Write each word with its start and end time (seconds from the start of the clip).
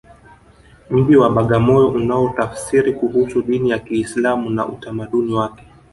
mji 0.89 1.15
wa 1.15 1.29
bagamoyo 1.29 1.89
unaotafsiri 1.89 2.93
kuhusu 2.93 3.41
dini 3.41 3.69
ya 3.69 3.79
kiislamu 3.79 4.49
na 4.49 4.65
utamaduni 4.67 5.33
wake 5.33 5.65